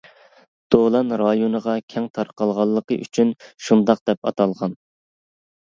[0.75, 3.37] دولان رايونىغا كەڭ تارقالغانلىقى ئۈچۈن
[3.69, 4.77] شۇنداق دەپ ئاتالغان.